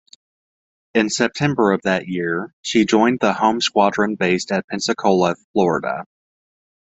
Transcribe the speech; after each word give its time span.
In 0.95 1.11
September 1.11 1.73
of 1.73 1.83
that 1.83 2.07
year, 2.07 2.55
she 2.63 2.85
joined 2.85 3.19
the 3.19 3.33
Home 3.33 3.61
Squadron 3.61 4.15
based 4.15 4.51
at 4.51 4.65
Pensacola, 4.67 5.35
Florida. 5.53 6.05